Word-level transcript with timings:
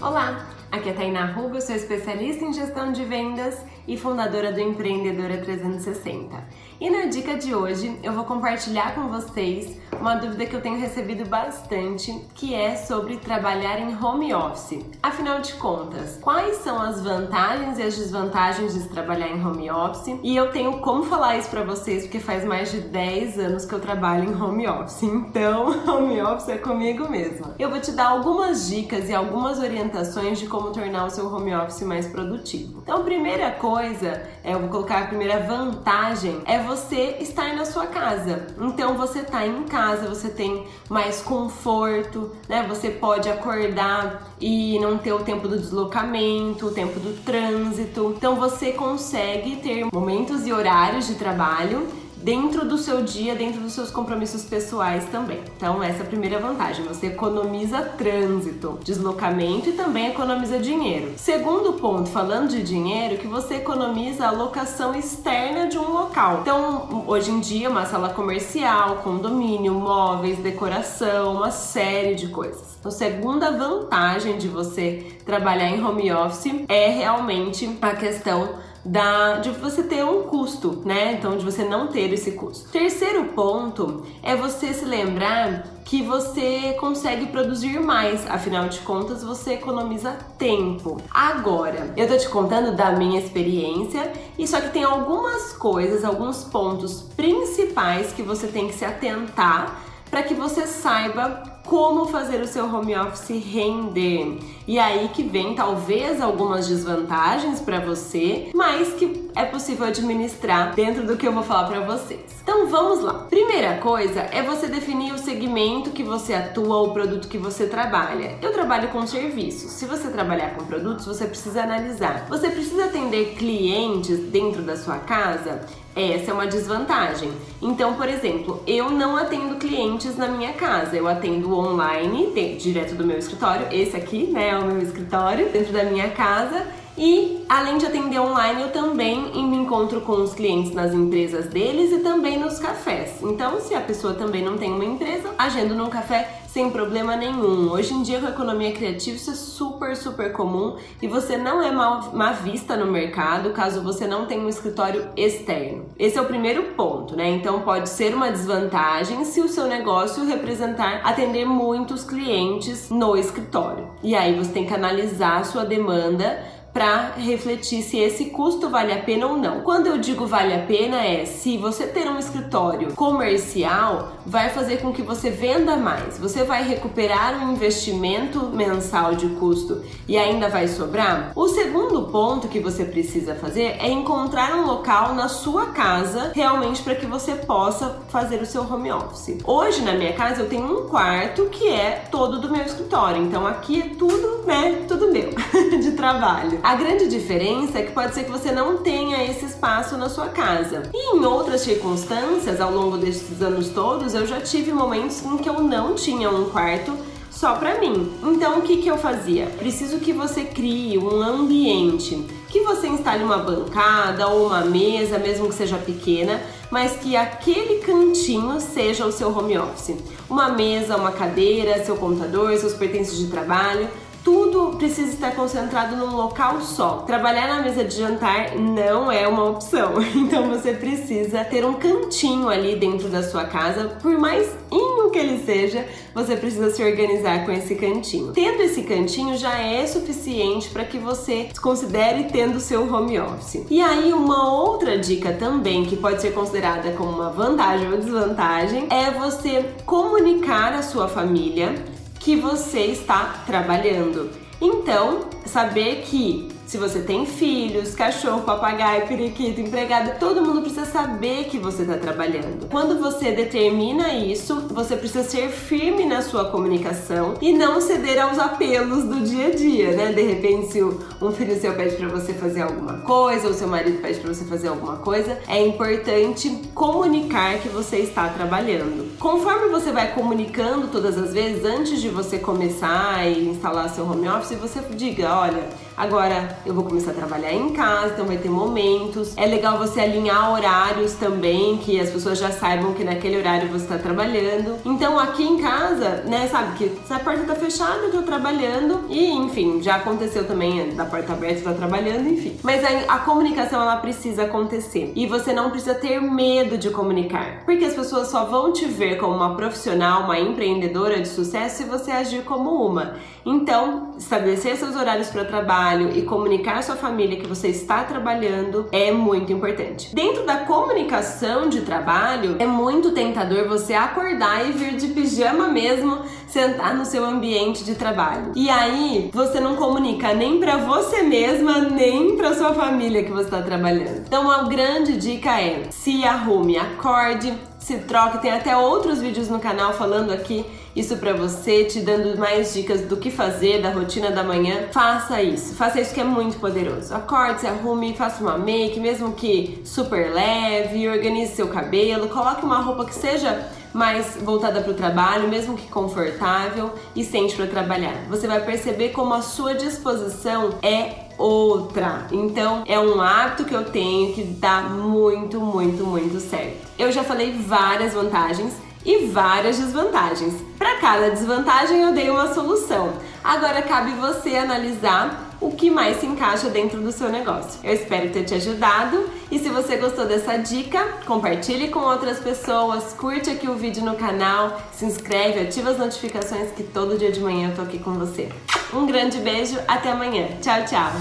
Olá, 0.00 0.46
aqui 0.70 0.90
é 0.90 0.92
Tainá 0.92 1.32
eu 1.56 1.60
sou 1.60 1.74
especialista 1.74 2.44
em 2.44 2.52
gestão 2.52 2.92
de 2.92 3.04
vendas 3.04 3.60
e 3.84 3.96
fundadora 3.96 4.52
do 4.52 4.60
Empreendedora 4.60 5.38
360. 5.38 6.36
E 6.80 6.88
na 6.88 7.06
dica 7.06 7.36
de 7.36 7.52
hoje 7.52 7.98
eu 8.04 8.12
vou 8.12 8.22
compartilhar 8.22 8.94
com 8.94 9.08
vocês 9.08 9.76
uma 10.00 10.14
dúvida 10.14 10.46
que 10.46 10.54
eu 10.54 10.60
tenho 10.60 10.78
recebido 10.78 11.28
bastante, 11.28 12.12
que 12.36 12.54
é 12.54 12.76
sobre 12.76 13.16
trabalhar 13.16 13.80
em 13.80 14.00
home 14.00 14.32
office. 14.32 14.84
Afinal 15.02 15.40
de 15.40 15.54
contas, 15.54 16.18
quais 16.20 16.58
são 16.58 16.80
as 16.80 17.02
vantagens 17.02 17.80
e 17.80 17.82
as 17.82 17.96
desvantagens 17.96 18.74
de 18.74 18.88
trabalhar 18.88 19.26
em 19.26 19.44
home 19.44 19.68
office? 19.68 20.20
E 20.22 20.36
eu 20.36 20.52
tenho 20.52 20.78
como 20.78 21.02
falar 21.02 21.36
isso 21.36 21.50
para 21.50 21.64
vocês 21.64 22.04
porque 22.04 22.20
faz 22.20 22.44
mais 22.44 22.70
de 22.70 22.80
10 22.80 23.40
anos 23.40 23.64
que 23.64 23.74
eu 23.74 23.80
trabalho 23.80 24.30
em 24.30 24.40
home 24.40 24.68
office. 24.68 25.02
Então, 25.02 25.66
home 25.92 26.22
office 26.22 26.48
é 26.48 26.58
comigo 26.58 27.10
mesma. 27.10 27.56
Eu 27.58 27.70
vou 27.70 27.80
te 27.80 27.90
dar 27.90 28.10
algumas 28.10 28.68
dicas 28.68 29.08
e 29.08 29.14
algumas 29.14 29.58
orientações 29.58 30.38
de 30.38 30.46
como 30.46 30.70
tornar 30.70 31.06
o 31.06 31.10
seu 31.10 31.26
home 31.26 31.52
office 31.56 31.82
mais 31.82 32.06
produtivo. 32.06 32.82
Então, 32.84 33.02
primeira 33.02 33.50
coisa, 33.50 34.22
é, 34.44 34.54
eu 34.54 34.60
vou 34.60 34.68
colocar 34.68 35.02
a 35.02 35.06
primeira 35.06 35.40
vantagem 35.40 36.40
é 36.46 36.67
você 36.68 37.16
estar 37.20 37.56
na 37.56 37.64
sua 37.64 37.86
casa. 37.86 38.46
Então, 38.60 38.96
você 38.96 39.22
tá 39.22 39.46
em 39.46 39.64
casa, 39.64 40.06
você 40.06 40.28
tem 40.28 40.66
mais 40.88 41.22
conforto, 41.22 42.32
né? 42.48 42.64
Você 42.68 42.90
pode 42.90 43.28
acordar 43.28 44.34
e 44.38 44.78
não 44.78 44.98
ter 44.98 45.12
o 45.12 45.20
tempo 45.20 45.48
do 45.48 45.58
deslocamento, 45.58 46.66
o 46.66 46.70
tempo 46.70 47.00
do 47.00 47.24
trânsito. 47.24 48.14
Então, 48.16 48.36
você 48.36 48.72
consegue 48.72 49.56
ter 49.56 49.86
momentos 49.92 50.46
e 50.46 50.52
horários 50.52 51.06
de 51.06 51.14
trabalho 51.14 51.88
dentro 52.22 52.66
do 52.66 52.76
seu 52.78 53.02
dia, 53.02 53.34
dentro 53.34 53.60
dos 53.60 53.72
seus 53.72 53.90
compromissos 53.90 54.44
pessoais 54.44 55.04
também. 55.06 55.40
Então, 55.56 55.82
essa 55.82 55.98
é 55.98 56.02
a 56.02 56.08
primeira 56.08 56.38
vantagem. 56.38 56.84
Você 56.86 57.06
economiza 57.06 57.80
trânsito, 57.80 58.78
deslocamento 58.82 59.68
e 59.68 59.72
também 59.72 60.08
economiza 60.08 60.58
dinheiro. 60.58 61.12
Segundo 61.16 61.74
ponto, 61.74 62.08
falando 62.08 62.48
de 62.48 62.62
dinheiro, 62.62 63.18
que 63.18 63.26
você 63.26 63.56
economiza 63.56 64.26
a 64.26 64.30
locação 64.30 64.94
externa 64.94 65.66
de 65.66 65.78
um 65.78 65.90
local. 65.90 66.40
Então, 66.42 67.04
hoje 67.06 67.30
em 67.30 67.40
dia, 67.40 67.70
uma 67.70 67.86
sala 67.86 68.10
comercial, 68.10 68.96
condomínio, 68.96 69.74
móveis, 69.74 70.38
decoração, 70.38 71.34
uma 71.34 71.50
série 71.50 72.14
de 72.14 72.28
coisas. 72.28 72.76
Então, 72.78 72.90
segunda 72.90 73.50
vantagem 73.50 74.38
de 74.38 74.48
você 74.48 75.18
trabalhar 75.24 75.68
em 75.68 75.84
home 75.84 76.12
office 76.12 76.64
é 76.68 76.88
realmente 76.88 77.68
a 77.82 77.94
questão 77.94 78.68
da, 78.88 79.38
de 79.38 79.50
você 79.50 79.82
ter 79.82 80.04
um 80.04 80.22
custo, 80.22 80.82
né? 80.84 81.12
Então, 81.12 81.36
de 81.36 81.44
você 81.44 81.62
não 81.62 81.88
ter 81.88 82.12
esse 82.12 82.32
custo. 82.32 82.70
Terceiro 82.70 83.26
ponto 83.26 84.04
é 84.22 84.34
você 84.34 84.72
se 84.72 84.84
lembrar 84.84 85.64
que 85.84 86.02
você 86.02 86.74
consegue 86.78 87.26
produzir 87.26 87.80
mais, 87.80 88.28
afinal 88.28 88.68
de 88.68 88.78
contas, 88.80 89.22
você 89.22 89.54
economiza 89.54 90.16
tempo. 90.38 91.00
Agora, 91.10 91.92
eu 91.96 92.06
tô 92.08 92.16
te 92.16 92.28
contando 92.28 92.76
da 92.76 92.92
minha 92.92 93.20
experiência 93.20 94.12
e 94.38 94.46
só 94.46 94.60
que 94.60 94.70
tem 94.70 94.84
algumas 94.84 95.52
coisas, 95.52 96.04
alguns 96.04 96.44
pontos 96.44 97.02
principais 97.16 98.12
que 98.12 98.22
você 98.22 98.48
tem 98.48 98.68
que 98.68 98.74
se 98.74 98.84
atentar 98.84 99.82
para 100.10 100.22
que 100.22 100.34
você 100.34 100.66
saiba 100.66 101.57
como 101.68 102.06
fazer 102.06 102.40
o 102.40 102.46
seu 102.46 102.64
home 102.64 102.96
office 102.96 103.44
render. 103.44 104.38
E 104.66 104.78
aí 104.78 105.10
que 105.12 105.22
vem 105.22 105.54
talvez 105.54 106.20
algumas 106.20 106.66
desvantagens 106.66 107.60
para 107.60 107.78
você, 107.78 108.50
mas 108.54 108.94
que 108.94 109.28
é 109.36 109.44
possível 109.44 109.86
administrar 109.86 110.74
dentro 110.74 111.06
do 111.06 111.16
que 111.16 111.28
eu 111.28 111.32
vou 111.32 111.42
falar 111.42 111.68
para 111.68 111.80
vocês. 111.80 112.38
Então 112.42 112.66
vamos 112.66 113.02
lá. 113.02 113.26
Primeira 113.28 113.76
coisa 113.76 114.20
é 114.20 114.42
você 114.42 114.66
definir 114.66 115.12
o 115.12 115.18
segmento 115.18 115.90
que 115.90 116.02
você 116.02 116.32
atua, 116.32 116.80
o 116.80 116.92
produto 116.94 117.28
que 117.28 117.36
você 117.36 117.66
trabalha. 117.66 118.38
Eu 118.40 118.52
trabalho 118.52 118.88
com 118.88 119.06
serviços. 119.06 119.70
Se 119.72 119.84
você 119.84 120.08
trabalhar 120.08 120.54
com 120.54 120.64
produtos, 120.64 121.04
você 121.04 121.26
precisa 121.26 121.62
analisar. 121.62 122.26
Você 122.30 122.48
precisa 122.48 122.86
atender 122.86 123.34
clientes 123.36 124.18
dentro 124.18 124.62
da 124.62 124.76
sua 124.76 124.96
casa? 124.96 125.60
Essa 126.00 126.30
é 126.30 126.34
uma 126.34 126.46
desvantagem. 126.46 127.28
Então, 127.60 127.94
por 127.94 128.08
exemplo, 128.08 128.62
eu 128.68 128.88
não 128.88 129.16
atendo 129.16 129.56
clientes 129.56 130.16
na 130.16 130.28
minha 130.28 130.52
casa, 130.52 130.96
eu 130.96 131.08
atendo 131.08 131.52
online, 131.52 132.32
direto 132.56 132.94
do 132.94 133.04
meu 133.04 133.18
escritório. 133.18 133.66
Esse 133.72 133.96
aqui, 133.96 134.28
né, 134.28 134.50
é 134.50 134.56
o 134.56 134.64
meu 134.64 134.80
escritório, 134.80 135.48
dentro 135.48 135.72
da 135.72 135.82
minha 135.82 136.08
casa. 136.10 136.64
E 136.98 137.44
além 137.48 137.78
de 137.78 137.86
atender 137.86 138.18
online, 138.18 138.62
eu 138.62 138.72
também 138.72 139.20
me 139.48 139.56
encontro 139.56 140.00
com 140.00 140.20
os 140.20 140.34
clientes 140.34 140.72
nas 140.74 140.92
empresas 140.92 141.46
deles 141.46 141.92
e 141.92 142.00
também 142.00 142.40
nos 142.40 142.58
cafés. 142.58 143.22
Então, 143.22 143.60
se 143.60 143.72
a 143.72 143.80
pessoa 143.80 144.14
também 144.14 144.44
não 144.44 144.58
tem 144.58 144.72
uma 144.72 144.84
empresa, 144.84 145.30
agendo 145.38 145.76
num 145.76 145.88
café 145.88 146.42
sem 146.48 146.70
problema 146.70 147.14
nenhum. 147.14 147.70
Hoje 147.70 147.94
em 147.94 148.02
dia, 148.02 148.18
com 148.18 148.26
a 148.26 148.30
economia 148.30 148.72
criativa, 148.72 149.16
isso 149.16 149.30
é 149.30 149.34
super, 149.34 149.94
super 149.94 150.32
comum 150.32 150.76
e 151.00 151.06
você 151.06 151.36
não 151.36 151.62
é 151.62 151.70
mal, 151.70 152.10
vista 152.42 152.76
no 152.76 152.90
mercado 152.90 153.50
caso 153.50 153.82
você 153.82 154.06
não 154.06 154.26
tenha 154.26 154.40
um 154.40 154.48
escritório 154.48 155.08
externo. 155.16 155.86
Esse 155.98 156.18
é 156.18 156.20
o 156.20 156.26
primeiro 156.26 156.74
ponto, 156.74 157.14
né? 157.14 157.28
Então, 157.28 157.60
pode 157.60 157.88
ser 157.88 158.14
uma 158.14 158.32
desvantagem 158.32 159.24
se 159.24 159.40
o 159.40 159.48
seu 159.48 159.66
negócio 159.66 160.24
representar 160.24 161.02
atender 161.04 161.44
muitos 161.44 162.02
clientes 162.02 162.90
no 162.90 163.16
escritório. 163.16 163.86
E 164.02 164.16
aí 164.16 164.34
você 164.34 164.50
tem 164.50 164.66
que 164.66 164.74
analisar 164.74 165.38
a 165.38 165.44
sua 165.44 165.64
demanda 165.64 166.57
para 166.72 167.12
refletir 167.16 167.82
se 167.82 167.98
esse 167.98 168.26
custo 168.26 168.68
vale 168.68 168.92
a 168.92 169.02
pena 169.02 169.26
ou 169.26 169.36
não. 169.36 169.62
Quando 169.62 169.86
eu 169.86 169.98
digo 169.98 170.26
vale 170.26 170.54
a 170.54 170.64
pena 170.64 171.04
é 171.04 171.24
se 171.24 171.56
você 171.56 171.86
ter 171.86 172.08
um 172.08 172.18
escritório 172.18 172.94
comercial 172.94 174.12
vai 174.24 174.50
fazer 174.50 174.78
com 174.78 174.92
que 174.92 175.02
você 175.02 175.30
venda 175.30 175.76
mais, 175.76 176.18
você 176.18 176.44
vai 176.44 176.62
recuperar 176.62 177.42
um 177.42 177.52
investimento 177.52 178.46
mensal 178.46 179.14
de 179.14 179.28
custo 179.30 179.82
e 180.06 180.16
ainda 180.16 180.48
vai 180.48 180.68
sobrar. 180.68 181.32
O 181.34 181.48
segundo 181.48 182.02
ponto 182.08 182.48
que 182.48 182.60
você 182.60 182.84
precisa 182.84 183.34
fazer 183.34 183.76
é 183.80 183.90
encontrar 183.90 184.54
um 184.54 184.66
local 184.66 185.14
na 185.14 185.28
sua 185.28 185.66
casa 185.66 186.32
realmente 186.34 186.82
para 186.82 186.94
que 186.94 187.06
você 187.06 187.34
possa 187.34 188.02
fazer 188.08 188.40
o 188.42 188.46
seu 188.46 188.62
home 188.62 188.92
office. 188.92 189.38
Hoje 189.44 189.82
na 189.82 189.92
minha 189.92 190.12
casa 190.12 190.42
eu 190.42 190.48
tenho 190.48 190.64
um 190.64 190.88
quarto 190.88 191.46
que 191.46 191.68
é 191.68 192.04
todo 192.10 192.38
do 192.38 192.50
meu 192.50 192.62
escritório, 192.62 193.22
então 193.22 193.46
aqui 193.46 193.80
é 193.80 193.88
tudo, 193.96 194.46
né, 194.46 194.84
tudo 194.86 195.10
meu 195.10 195.30
de 195.80 195.92
trabalho. 195.92 196.57
A 196.62 196.74
grande 196.74 197.08
diferença 197.08 197.78
é 197.78 197.82
que 197.82 197.92
pode 197.92 198.14
ser 198.14 198.24
que 198.24 198.30
você 198.30 198.50
não 198.50 198.78
tenha 198.78 199.24
esse 199.24 199.44
espaço 199.44 199.96
na 199.96 200.08
sua 200.08 200.28
casa. 200.28 200.82
E 200.92 201.16
em 201.16 201.24
outras 201.24 201.60
circunstâncias, 201.60 202.60
ao 202.60 202.72
longo 202.72 202.96
desses 202.96 203.40
anos 203.40 203.68
todos, 203.68 204.14
eu 204.14 204.26
já 204.26 204.40
tive 204.40 204.72
momentos 204.72 205.24
em 205.24 205.38
que 205.38 205.48
eu 205.48 205.60
não 205.60 205.94
tinha 205.94 206.28
um 206.30 206.50
quarto 206.50 206.96
só 207.30 207.54
para 207.54 207.78
mim. 207.78 208.12
Então 208.24 208.58
o 208.58 208.62
que, 208.62 208.78
que 208.78 208.88
eu 208.88 208.98
fazia? 208.98 209.46
Preciso 209.46 210.00
que 210.00 210.12
você 210.12 210.44
crie 210.44 210.98
um 210.98 211.22
ambiente, 211.22 212.26
que 212.48 212.60
você 212.62 212.88
instale 212.88 213.22
uma 213.22 213.38
bancada 213.38 214.26
ou 214.26 214.46
uma 214.46 214.62
mesa, 214.62 215.18
mesmo 215.18 215.48
que 215.48 215.54
seja 215.54 215.76
pequena, 215.76 216.42
mas 216.70 216.96
que 216.96 217.16
aquele 217.16 217.76
cantinho 217.76 218.60
seja 218.60 219.06
o 219.06 219.12
seu 219.12 219.36
home 219.36 219.56
office. 219.56 219.96
Uma 220.28 220.48
mesa, 220.48 220.96
uma 220.96 221.12
cadeira, 221.12 221.84
seu 221.84 221.96
computador, 221.96 222.56
seus 222.58 222.74
pertences 222.74 223.16
de 223.16 223.28
trabalho 223.28 223.88
tudo 224.28 224.76
precisa 224.76 225.08
estar 225.08 225.34
concentrado 225.34 225.96
num 225.96 226.14
local 226.14 226.60
só. 226.60 226.98
Trabalhar 227.06 227.48
na 227.48 227.62
mesa 227.62 227.82
de 227.82 227.96
jantar 227.96 228.56
não 228.56 229.10
é 229.10 229.26
uma 229.26 229.42
opção, 229.44 229.94
então 230.14 230.50
você 230.50 230.74
precisa 230.74 231.42
ter 231.44 231.64
um 231.64 231.72
cantinho 231.72 232.46
ali 232.46 232.76
dentro 232.76 233.08
da 233.08 233.22
sua 233.22 233.46
casa, 233.46 233.96
por 234.02 234.18
mais 234.18 234.54
inho 234.70 235.10
que 235.10 235.18
ele 235.18 235.42
seja, 235.46 235.82
você 236.14 236.36
precisa 236.36 236.70
se 236.70 236.84
organizar 236.84 237.46
com 237.46 237.52
esse 237.52 237.74
cantinho. 237.74 238.32
Tendo 238.34 238.60
esse 238.60 238.82
cantinho 238.82 239.34
já 239.34 239.58
é 239.62 239.86
suficiente 239.86 240.68
para 240.68 240.84
que 240.84 240.98
você 240.98 241.48
considere 241.62 242.24
tendo 242.24 242.60
seu 242.60 242.82
home 242.92 243.18
office. 243.18 243.64
E 243.70 243.80
aí 243.80 244.12
uma 244.12 244.52
outra 244.52 244.98
dica 244.98 245.32
também 245.32 245.86
que 245.86 245.96
pode 245.96 246.20
ser 246.20 246.34
considerada 246.34 246.90
como 246.92 247.12
uma 247.12 247.30
vantagem 247.30 247.90
ou 247.90 247.96
desvantagem 247.96 248.88
é 248.90 249.10
você 249.10 249.64
comunicar 249.86 250.74
à 250.74 250.82
sua 250.82 251.08
família 251.08 251.74
que 252.18 252.36
você 252.36 252.80
está 252.86 253.42
trabalhando. 253.46 254.30
Então, 254.60 255.28
saber 255.46 256.02
que 256.02 256.48
se 256.68 256.76
você 256.76 257.00
tem 257.00 257.24
filhos, 257.24 257.94
cachorro, 257.94 258.42
papagaio, 258.42 259.08
periquito, 259.08 259.58
empregado, 259.58 260.18
todo 260.18 260.44
mundo 260.44 260.60
precisa 260.60 260.84
saber 260.84 261.44
que 261.44 261.58
você 261.58 261.80
está 261.80 261.96
trabalhando. 261.96 262.68
Quando 262.70 263.00
você 263.00 263.32
determina 263.32 264.12
isso, 264.12 264.68
você 264.68 264.94
precisa 264.94 265.24
ser 265.24 265.48
firme 265.48 266.04
na 266.04 266.20
sua 266.20 266.44
comunicação 266.44 267.32
e 267.40 267.54
não 267.54 267.80
ceder 267.80 268.22
aos 268.22 268.38
apelos 268.38 269.04
do 269.04 269.20
dia 269.20 269.46
a 269.46 269.50
dia, 269.56 269.92
né? 269.92 270.12
De 270.12 270.20
repente, 270.20 270.70
se 270.70 270.82
um 270.82 271.32
filho 271.32 271.58
seu 271.58 271.72
pede 271.72 271.96
para 271.96 272.08
você 272.08 272.34
fazer 272.34 272.60
alguma 272.60 272.98
coisa 272.98 273.48
ou 273.48 273.54
seu 273.54 273.66
marido 273.66 274.02
pede 274.02 274.20
para 274.20 274.34
você 274.34 274.44
fazer 274.44 274.68
alguma 274.68 274.96
coisa, 274.96 275.38
é 275.48 275.66
importante 275.66 276.50
comunicar 276.74 277.60
que 277.60 277.70
você 277.70 277.96
está 277.96 278.28
trabalhando. 278.28 279.16
Conforme 279.18 279.68
você 279.68 279.90
vai 279.90 280.12
comunicando 280.12 280.88
todas 280.88 281.16
as 281.16 281.32
vezes, 281.32 281.64
antes 281.64 281.98
de 281.98 282.10
você 282.10 282.38
começar 282.38 283.26
e 283.26 283.48
instalar 283.48 283.88
seu 283.88 284.04
home 284.04 284.28
office, 284.28 284.58
você 284.58 284.80
diga: 284.94 285.34
olha, 285.34 285.87
agora 285.98 286.56
eu 286.64 286.72
vou 286.72 286.84
começar 286.84 287.10
a 287.10 287.14
trabalhar 287.14 287.52
em 287.52 287.70
casa, 287.70 288.14
então 288.14 288.24
vai 288.24 288.36
ter 288.36 288.48
momentos. 288.48 289.36
É 289.36 289.44
legal 289.44 289.76
você 289.76 290.00
alinhar 290.00 290.52
horários 290.52 291.14
também, 291.14 291.76
que 291.78 292.00
as 292.00 292.08
pessoas 292.10 292.38
já 292.38 292.52
saibam 292.52 292.94
que 292.94 293.02
naquele 293.02 293.36
horário 293.36 293.68
você 293.68 293.84
está 293.84 293.98
trabalhando. 293.98 294.78
Então 294.84 295.18
aqui 295.18 295.42
em 295.42 295.58
casa, 295.58 296.22
né, 296.24 296.46
sabe 296.46 296.76
que 296.78 297.00
se 297.04 297.12
a 297.12 297.18
porta 297.18 297.42
tá 297.42 297.56
fechada, 297.56 297.98
eu 298.04 298.12
tô 298.12 298.22
trabalhando 298.22 299.06
e 299.08 299.30
enfim, 299.30 299.82
já 299.82 299.96
aconteceu 299.96 300.46
também 300.46 300.94
da 300.94 301.04
porta 301.04 301.32
aberta, 301.32 301.62
tá 301.62 301.72
trabalhando, 301.72 302.28
enfim. 302.28 302.56
Mas 302.62 302.84
a, 302.84 303.14
a 303.14 303.18
comunicação 303.18 303.82
ela 303.82 303.96
precisa 303.96 304.44
acontecer 304.44 305.12
e 305.16 305.26
você 305.26 305.52
não 305.52 305.70
precisa 305.70 305.94
ter 305.94 306.20
medo 306.20 306.78
de 306.78 306.90
comunicar, 306.90 307.64
porque 307.64 307.84
as 307.84 307.94
pessoas 307.94 308.28
só 308.28 308.44
vão 308.44 308.72
te 308.72 308.84
ver 308.84 309.16
como 309.16 309.34
uma 309.34 309.56
profissional, 309.56 310.22
uma 310.22 310.38
empreendedora 310.38 311.20
de 311.20 311.28
sucesso 311.28 311.78
se 311.78 311.84
você 311.84 312.12
agir 312.12 312.44
como 312.44 312.86
uma. 312.86 313.16
Então, 313.44 314.12
estabelecer 314.18 314.76
seus 314.76 314.94
horários 314.94 315.28
para 315.28 315.44
trabalho 315.44 315.87
e 315.96 316.22
comunicar 316.22 316.78
à 316.78 316.82
sua 316.82 316.96
família 316.96 317.38
que 317.38 317.46
você 317.46 317.68
está 317.68 318.04
trabalhando 318.04 318.86
é 318.92 319.10
muito 319.10 319.52
importante. 319.52 320.14
Dentro 320.14 320.44
da 320.44 320.58
comunicação 320.58 321.68
de 321.68 321.80
trabalho, 321.80 322.56
é 322.58 322.66
muito 322.66 323.12
tentador 323.12 323.68
você 323.68 323.94
acordar 323.94 324.68
e 324.68 324.72
vir 324.72 324.96
de 324.96 325.08
pijama 325.08 325.68
mesmo, 325.68 326.18
sentar 326.46 326.94
no 326.94 327.04
seu 327.04 327.24
ambiente 327.24 327.84
de 327.84 327.94
trabalho. 327.94 328.52
E 328.54 328.68
aí, 328.68 329.30
você 329.32 329.60
não 329.60 329.76
comunica 329.76 330.34
nem 330.34 330.60
para 330.60 330.76
você 330.76 331.22
mesma, 331.22 331.78
nem 331.80 332.36
para 332.36 332.54
sua 332.54 332.74
família 332.74 333.24
que 333.24 333.32
você 333.32 333.44
está 333.44 333.62
trabalhando. 333.62 334.24
Então, 334.26 334.44
uma 334.44 334.64
grande 334.64 335.16
dica 335.16 335.60
é: 335.60 335.84
se 335.90 336.24
arrume, 336.24 336.76
acorde, 336.76 337.52
se 337.88 337.98
troque. 338.00 338.38
Tem 338.38 338.50
até 338.50 338.76
outros 338.76 339.20
vídeos 339.20 339.48
no 339.48 339.58
canal 339.58 339.94
falando 339.94 340.30
aqui 340.30 340.64
isso 340.94 341.16
para 341.16 341.32
você, 341.32 341.84
te 341.84 342.00
dando 342.00 342.38
mais 342.38 342.74
dicas 342.74 343.02
do 343.02 343.16
que 343.16 343.30
fazer, 343.30 343.80
da 343.80 343.90
rotina 343.90 344.30
da 344.30 344.42
manhã. 344.42 344.88
Faça 344.92 345.40
isso, 345.42 345.74
faça 345.74 345.98
isso 345.98 346.12
que 346.12 346.20
é 346.20 346.24
muito 346.24 346.58
poderoso. 346.58 347.14
Acorde, 347.14 347.62
se 347.62 347.66
arrume, 347.66 348.14
faça 348.14 348.42
uma 348.42 348.58
make, 348.58 349.00
mesmo 349.00 349.32
que 349.32 349.80
super 349.84 350.30
leve, 350.30 351.08
organize 351.08 351.54
seu 351.54 351.68
cabelo, 351.68 352.28
coloque 352.28 352.64
uma 352.64 352.80
roupa 352.80 353.06
que 353.06 353.14
seja 353.14 353.66
mais 353.94 354.36
voltada 354.42 354.82
para 354.82 354.92
o 354.92 354.94
trabalho, 354.94 355.48
mesmo 355.48 355.74
que 355.74 355.88
confortável 355.88 356.92
e 357.16 357.24
sente 357.24 357.56
para 357.56 357.66
trabalhar. 357.66 358.14
Você 358.28 358.46
vai 358.46 358.60
perceber 358.60 359.10
como 359.10 359.32
a 359.32 359.40
sua 359.40 359.74
disposição 359.74 360.70
é 360.82 361.27
outra. 361.38 362.26
Então 362.32 362.82
é 362.86 362.98
um 362.98 363.20
hábito 363.20 363.64
que 363.64 363.74
eu 363.74 363.84
tenho 363.84 364.34
que 364.34 364.42
dá 364.42 364.82
muito, 364.82 365.60
muito, 365.60 366.04
muito 366.04 366.40
certo. 366.40 366.88
Eu 366.98 367.12
já 367.12 367.22
falei 367.22 367.52
várias 367.52 368.12
vantagens 368.12 368.74
e 369.04 369.26
várias 369.26 369.78
desvantagens. 369.78 370.54
Para 370.76 370.96
cada 370.96 371.30
desvantagem 371.30 372.02
eu 372.02 372.12
dei 372.12 372.28
uma 372.28 372.52
solução. 372.52 373.12
Agora 373.42 373.80
cabe 373.80 374.12
você 374.12 374.56
analisar 374.56 375.46
o 375.60 375.72
que 375.72 375.90
mais 375.90 376.20
se 376.20 376.26
encaixa 376.26 376.68
dentro 376.68 377.00
do 377.00 377.10
seu 377.10 377.28
negócio. 377.28 377.80
Eu 377.82 377.94
espero 377.94 378.30
ter 378.30 378.44
te 378.44 378.54
ajudado 378.54 379.28
e 379.50 379.58
se 379.58 379.68
você 379.68 379.96
gostou 379.96 380.26
dessa 380.26 380.56
dica, 380.56 381.02
compartilhe 381.26 381.88
com 381.88 382.00
outras 382.00 382.38
pessoas, 382.38 383.12
curte 383.14 383.50
aqui 383.50 383.68
o 383.68 383.74
vídeo 383.74 384.04
no 384.04 384.14
canal, 384.14 384.80
se 384.92 385.04
inscreve, 385.04 385.60
ativa 385.60 385.90
as 385.90 385.98
notificações 385.98 386.70
que 386.72 386.82
todo 386.82 387.18
dia 387.18 387.32
de 387.32 387.40
manhã 387.40 387.70
eu 387.70 387.76
tô 387.76 387.82
aqui 387.82 387.98
com 387.98 388.12
você. 388.12 388.48
Um 388.92 389.06
grande 389.06 389.38
beijo, 389.38 389.78
até 389.86 390.10
amanhã. 390.10 390.48
Tchau, 390.62 390.84
tchau. 390.86 391.12